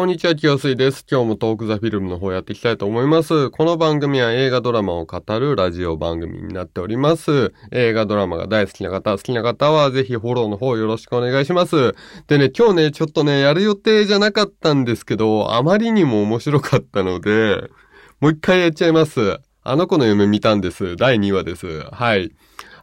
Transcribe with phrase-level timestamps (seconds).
[0.00, 1.04] こんにちは、清水です。
[1.10, 3.50] 今日もトークザフィルムの方やっていきたいと思います。
[3.50, 7.52] この番組は映画ドラマを語るラジオ番組になっております。
[7.70, 11.94] 映画ドラマが大好きな方、好きな方はぜひフォローの方よろしくお願いします。
[12.28, 17.68] でね、今日ね、ちょっとね、やる予定じゃなかったんですけど、あまりにも面白かったので、
[18.20, 19.38] もう一回やっちゃいます。
[19.62, 20.96] あの子の夢見たんです。
[20.96, 21.82] 第2話です。
[21.90, 22.32] はい。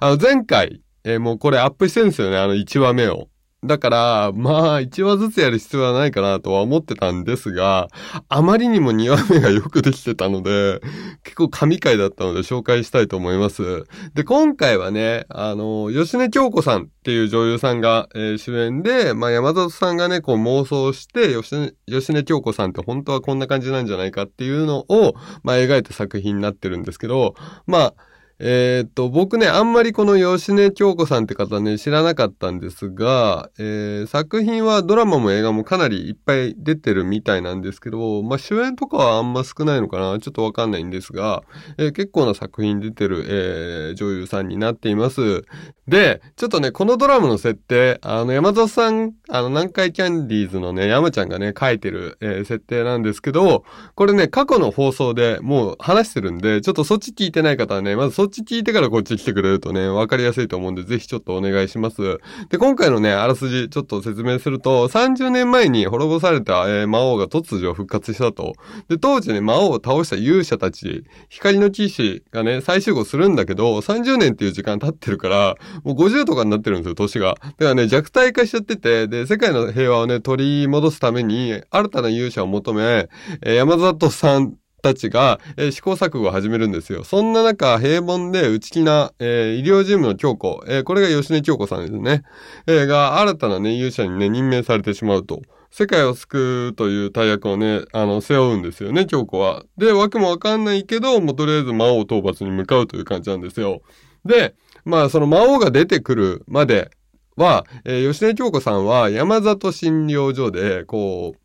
[0.00, 3.28] あの、前回、えーもうこれアップしてるんですよね、あの1話目を。
[3.66, 7.88] だから、まあ、1話ずつやる必要はないかなとは思ってたんですが、
[8.28, 10.80] あまりにも2話目がよくできてたので、
[11.24, 13.84] 結構神回だったので紹介したいと思います。
[14.14, 27.34] で、今回はね、あの、吉根京子さんっていう女優さんが、えー主演で、まあ、山里さんがね、こう妄想して、吉根、吉根京子さんって本当はこんな感じなんじゃないかっていうのを、まあ、描いた作品になってるんですけど、
[27.66, 27.94] まあ、
[28.38, 41.44] えーっと、僕ね、あんまりこの吉根京子さんって方ね、知らなかったんですが、えー作品はドラマも映画もかなりいっぱい出てるみたいなんですけど、まあ、主演とかはあんま少ないのかなちょっとわかんないんですが、
[41.78, 45.44] えー結構な作品出てる、えー女優さんになっています。
[45.88, 62.18] で、ちょっとね、このドラマの設定、あの、山里さん、あの、南海キャンディーズのね、山ちゃんがね、書いてる、えー設定なんですけど、これね、過去の放送でもう話してるんで、ちょっとそっち聞いてない方はね、まずそっちっち聞いてからこっち来てくれるとね、わかりやすいと思うんで、ぜひちょっとお願いします。
[62.48, 68.54] で、今回のね、あらすじちょっと説明すると、30年前に滅ぼされた、えー魔王が突如復活したと。
[68.88, 77.34] で、当時ね、魔王を倒した勇者たち、光の騎士がね、再集合するんだけど、30年っていう時間経ってるから、もう50とかになってるんですよ、年が。
[77.42, 83.08] だからね、弱体化しちゃってて、で、世界の平和をね、取り戻すために、新たな勇者を求め、
[83.42, 84.54] えー山里さん
[84.86, 87.02] たちが、えー試行錯誤を始めるんですよ。
[87.04, 92.22] そんな中、平凡で内気な、えー医療事務の京子、えーこれが吉根京子さんですね。
[92.66, 95.42] えーが、新たなね、勇者にね、任命されてしまうと。
[95.70, 99.64] 世界を救うという大役をね、あの、背負うんですよね、京子は。
[99.76, 103.82] で、わけもわかんないけど、もうとりあえず魔王討伐に向かうという感じなんですよ。
[104.24, 104.54] で、
[104.84, 106.90] まあ、その魔王が出てくるまで
[107.36, 111.38] は、えー吉根京子さんは山里診療所で、こう、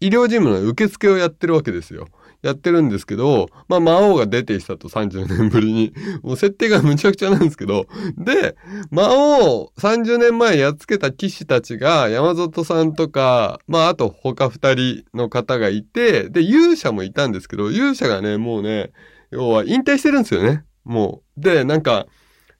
[0.00, 2.06] 医療事務の受付をやってるわけですよ。
[2.42, 5.92] やってるんですけど、まあ、魔王が出てきたと30年ぶりに。
[6.22, 7.86] もう設定がむちゃくちゃなんですけど。
[8.16, 8.56] で、
[8.90, 18.92] 魔王を30年前やっつけた騎士たちが山里さんとか、まあ、あと他二人の方がいて、で、勇者もいたんですけど、勇者がね、もうね、
[19.30, 20.64] 要は引退してるんですよね。
[20.84, 21.40] もう。
[21.40, 22.06] で、なんか、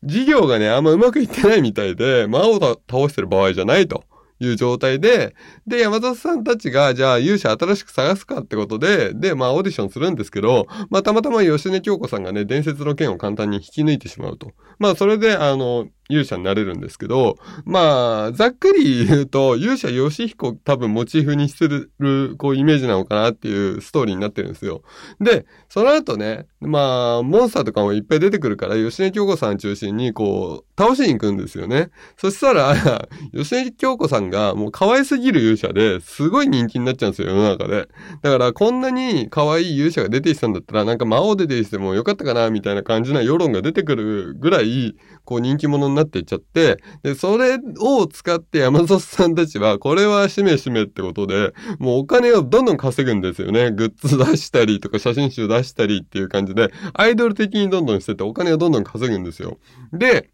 [0.03, 4.05] 事業がね、あんまうまくいってないみたいで、魔王を倒してる場合じゃないと
[4.41, 5.35] いう状態で、
[5.67, 14.53] で、山里さんたちが、じゃあ勇者新しく探すかってことで、で、まあオーディションするんですけど、まあたまたま吉根京子さんがね、伝説の剣を簡単に引き抜いてしまうと。
[14.79, 24.83] まあそれで、あの、勇者になれるんですけど、まあ、ざっくり言うと、勇者ヨシヒコ多分モチーフにしてる、こう、イメージなのかなっていうストーリーになってるんですよ。
[25.21, 31.91] で、その後ね、まあ、モンスターとかもいっぱい出てくるから、吉根京子さん中心に、こう、倒しに行くんですよね。
[32.17, 32.75] そしたら、
[33.33, 37.89] 吉根京子さんがもう可愛すぎる勇者ですごい人気になっちゃうんですよ、世の中で。
[38.23, 53.71] だから、こんなに可愛い勇者が出てきたんだったら、なんか魔王出てきてもよかったかな、みたいな感じな世論が出てくるぐらい、こう人気者にななっていっちゃって、で、それを使って山里さんたちは、これはしめしめってことで、もうお金をどんどん稼ぐんですよね。
[53.71, 59.59] グッズ出したりとか写真集出したりっていう感じで、アイドル的にどんどんしててお金をどんどん稼ぐんですよ。
[59.93, 60.31] で、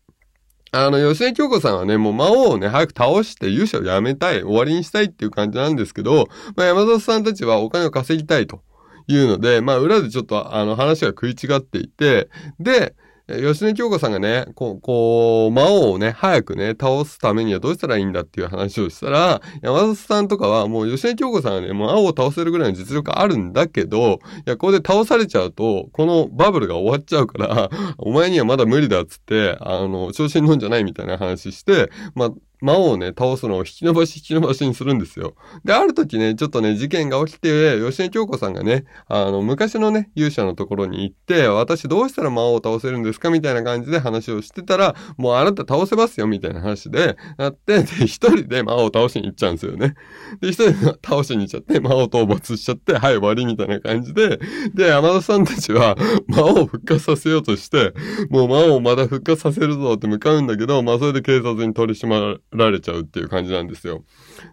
[0.73, 8.63] あの、吉根京子さんはね、もう魔王をね、早く倒して勇者をやめたい、終わりにしたいっていう感じなんですけど、まあ、山里さんたちはお金を稼ぎたいと
[9.07, 12.29] いうので、まあ、裏でちょっとあの話が食い違っていて、
[12.59, 12.95] で、
[13.29, 32.31] 吉根京子さんがね、こう、こう、魔王をね、早くね、倒すためにはどうしたらいいんだっていう話をしたら、山里さんとかはもう吉根京子さんはね、もう魔王を倒せるぐらいの実力あるんだけど、いや、ここで倒されちゃうと、このバブルが終わっちゃうから、お前にはまだ無理だっつって、あの、調子に乗んじゃないみたいな話して、まあ、
[32.61, 35.35] 魔王をね、倒すのを引き伸ばし引き伸ばしにするんですよ。
[35.65, 49.95] で、ある時ね、ちょっとね、事件が起きて、吉根京子さんがね、あの、昔のね、勇者のところに行って、私どうしたら魔王を倒せるんですかみたいな感じで話をしてたら、もうあなた倒せますよみたいな話で、なって、で、一人で魔王を倒しに行っちゃうんですよね。
[50.41, 54.39] で、一人で倒しに行っちゃって、魔王討伐しちゃって、はい、終わりみたいな感じで、
[54.75, 55.97] で、山田さんたちは
[56.27, 57.93] 魔王を復活させようとして、
[58.31, 64.05] もう魔王をまだ復活させるぞって向かうんだけど、まあそれで警察に取り締まられちゃうっていう感じなんですよ。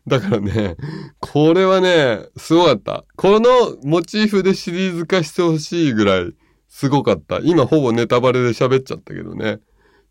[0.08, 0.76] だからね、
[1.20, 3.06] これはね、すごかった。
[3.16, 6.34] このモチーフでシリーズ化してほしいぐらい
[6.68, 7.40] すごかった。
[7.44, 9.60] 今ほぼネタバレで喋っちゃったけどね。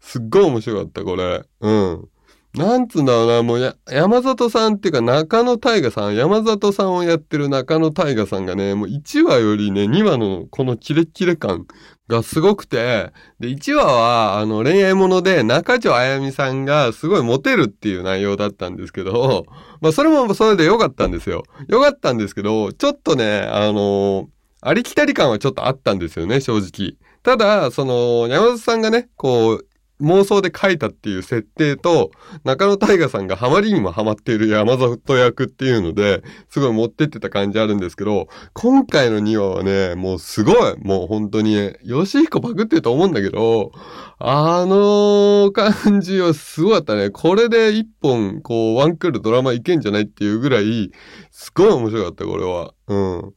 [0.01, 1.45] すっごい面白かった、これ。
[1.61, 2.09] うん。
[2.55, 11.67] なんつうんだろうな、もう、山里さんっていうか中野大河さん、山里さんをやってる中野大河さんがね、もう1話よりね、2話のこのキレッキレ感
[12.13, 19.47] がすごくて、で、1話は、あの、恋愛もので中条あやみさんがすごいモテるっていう内容だったんですけど、
[19.81, 21.43] まあ、それもそれで良かったんですよ。
[21.69, 24.29] 良かったんですけど、ちょっとね、あの
[24.61, 26.97] ありきたり感はちょっとあったんですよね、正直。
[27.25, 29.67] ただ、その、山里さんがね、こう、
[30.03, 32.11] 妄想で書いたっていう設定と、
[32.45, 43.73] 中野大河さんがハマりにもハマっている山里役っていうので、すごい持ってってた感じあるんですけど、今回の2話はね、もうすごい、もう本当に、ね、吉彦パクってると思うんだけど、
[44.19, 47.11] あの感じはすごかったね。
[47.11, 50.91] これで一本、こう、ワンクールドラマいけんじゃないっていうぐらい、
[51.31, 52.75] すごい面白かった、これは。
[52.89, 53.33] うん。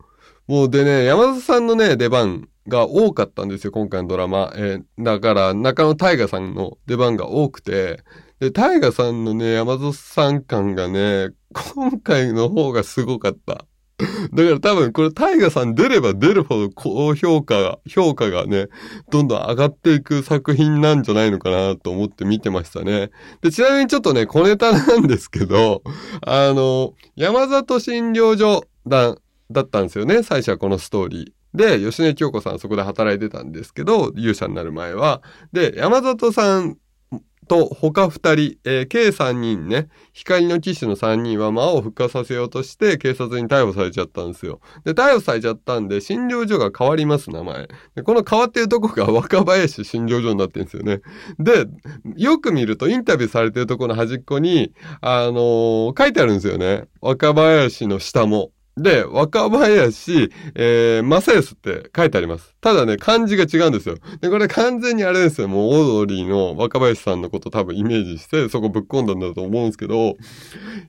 [0.47, 4.53] もうでね、山里さんのね、出番、が多かったんですよ、今回のドラマ。
[4.55, 8.03] えー、だから、中野大河さんの出番が多くて、
[8.39, 13.65] で、大河さんのね、山里さん感がね、今回の方がすごかった。
[14.33, 18.67] だから多分これ大河さん出れば出るほど高評価が、評価がね、
[19.09, 23.09] どんどん上がっていく作品なんじゃないのかなと思って見てましたね。
[23.41, 25.81] で、ちなみにちょっとね、小ネタなんですけど、
[26.25, 29.15] あの、山里診療所だ、
[29.49, 31.44] だったんですよね、最初はこのストーリー。
[31.55, 35.21] で、吉根京子さんそこで働いてたんですけど、勇者になる前は。
[35.53, 36.77] で、山里さん
[37.47, 44.59] と他二人、えー、計三人ね、光の騎士の三人は魔を復活させようとして警察に逮捕されちゃったんですよ。
[44.83, 47.67] で、逮捕されちゃったんで、診療所が変わります、名前。
[47.95, 51.01] で、この変わってるとこが 若林診療所になってるんですよね。
[51.39, 51.67] で、
[52.15, 56.85] よく見るとインタビューされてるとこの端っこに、あのー、書いてあるんですよね。
[57.01, 58.51] 若林の下も。
[58.77, 62.55] で、若林、えー、正康って書いてあります。
[62.59, 63.95] ただね、漢字が違うんですよ。
[64.19, 65.47] で、これ完全にあれですよ。
[65.47, 70.17] もう、オードリーの若林さんのこと多分イメージして、そこぶっ込んだんだと思うんですけど、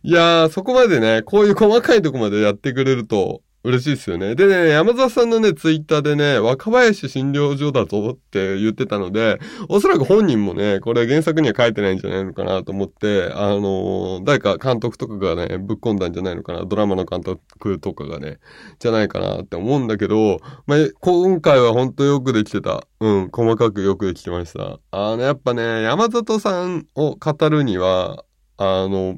[0.03, 4.37] いやー、そこまでね、こういう細かいとこまでやってくれると、嬉しいですよね。
[4.37, 18.39] でね、山沢さんのね、ツイッターでね、若林診療所だぞって言ってたので、おそらく本人もね、これ原作には書いてないんじゃないのかなと思って、あのー、誰か監督とかがね、ぶっ込んだんじゃないのかな、ドラマの監督とかがね、
[18.79, 22.87] じゃないかなって思うんだけど、まあ、今回は本当よくできてた。
[23.01, 24.79] うん、細かくよくできてました。
[24.93, 28.25] あの、やっぱね、山里さんを語るには、
[28.59, 29.17] あの、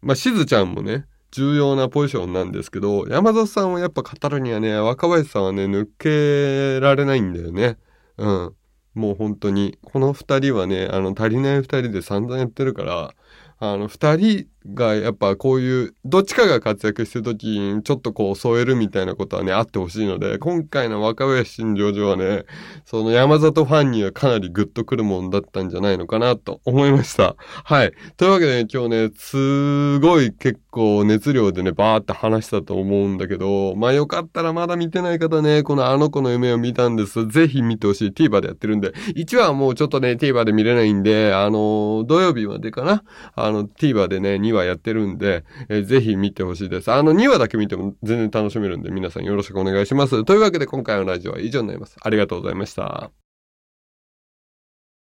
[0.00, 7.78] まあ、しずちゃんもね、重要なポジションなんですけど、山里さんはやっぱ語るにはね、若林さんはね、抜けられないんだよね。
[8.16, 8.54] うん。
[8.94, 9.78] もう本当に。
[9.82, 13.14] この二人はね、あの、足りない二人で散々やってるから、
[13.58, 22.44] あの、二人がやっぱこういう、どっちかが活躍してる時にちょっとこう添えるみたいなことはね、あってほしいので、今回の若林診療所はね、
[22.84, 27.36] その山里ファンにはかなりグッとくるもんだったんじゃないのかなと思いました。
[27.64, 27.92] はい。
[28.16, 37.26] というわけで、ね、今日ね、すごい結構熱量でね、バーって話したと思うんだけど、まあよかったらまだ見てない方ね、このあの子の夢を見たんです。
[37.26, 38.10] ぜひ見てほしい。
[38.10, 43.04] TVer でやってるんで、1話はもうちょっとね、TVer で見れないんで、あの土曜日までかな？
[43.34, 46.90] あの、TVer でね、2話話やってるんで、えー、ぜひ見てほしいです。
[46.90, 50.24] あの2話だけ見ても全然楽しめるんで、皆さんよろしくお願いします。
[50.24, 51.96] というわけで今回のラジオは以上になります。
[52.00, 53.25] ありがとうございました。